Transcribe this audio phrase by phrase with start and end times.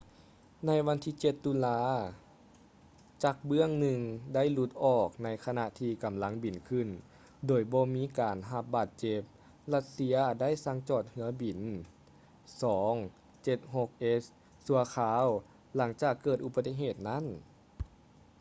[0.65, 1.79] ໃນວັນທີ 7 ຕຸລາ
[3.23, 3.99] ຈັກເບື້ອງໜຶ່ງ
[4.33, 6.87] ໄດ້ຫຼຸດອອກໃນຂະນະທີ່ກຳລັງບິນຂຶ້ນ
[7.47, 9.21] ໂດຍບໍ່ມີການໄດ້ຮັບບາດເຈັບ
[9.73, 14.23] ລັດເຊຍ ໄດ້ສັ່ງຈອດເຮືອບິນ il-76s
[14.67, 15.25] ຊົ່ວຄາວ
[15.75, 17.25] ຫຼັງຈາກເກີດອຸປະຕິເຫດນັ້ນ